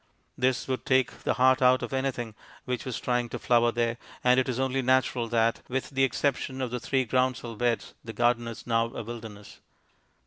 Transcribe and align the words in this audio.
This 0.35 0.67
would 0.67 0.83
take 0.83 1.11
the 1.21 1.35
heart 1.35 1.61
out 1.61 1.83
of 1.83 1.93
anything 1.93 2.33
which 2.65 2.85
was 2.85 2.99
trying 2.99 3.29
to 3.29 3.37
flower 3.37 3.71
there, 3.71 3.97
and 4.23 4.39
it 4.39 4.49
is 4.49 4.59
only 4.59 4.81
natural 4.81 5.27
that, 5.27 5.61
with 5.69 5.91
the 5.91 6.03
exception 6.03 6.59
of 6.59 6.71
the 6.71 6.79
three 6.79 7.05
groundsel 7.05 7.55
beds, 7.55 7.93
the 8.03 8.11
garden 8.11 8.47
is 8.47 8.65
now 8.65 8.87
a 8.95 9.03
wilderness. 9.03 9.59